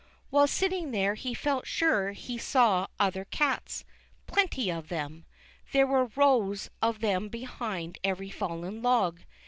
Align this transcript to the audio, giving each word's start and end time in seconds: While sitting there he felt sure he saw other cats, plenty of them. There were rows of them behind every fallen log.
While 0.31 0.47
sitting 0.47 0.89
there 0.89 1.13
he 1.13 1.35
felt 1.35 1.67
sure 1.67 2.13
he 2.13 2.39
saw 2.39 2.87
other 2.99 3.23
cats, 3.25 3.85
plenty 4.25 4.71
of 4.71 4.87
them. 4.89 5.25
There 5.73 5.85
were 5.85 6.09
rows 6.15 6.71
of 6.81 7.01
them 7.01 7.27
behind 7.29 7.99
every 8.03 8.31
fallen 8.31 8.81
log. 8.81 9.19